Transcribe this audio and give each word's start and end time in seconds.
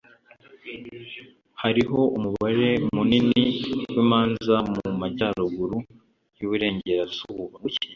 hariho 1.61 1.99
umubare 2.17 2.69
munini 2.95 3.43
w'imanza 3.93 4.55
mu 4.73 4.83
majyaruguru 5.01 5.77
y'iburengerazuba 6.37 7.55